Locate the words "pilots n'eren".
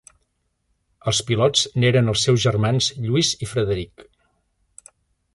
1.25-2.09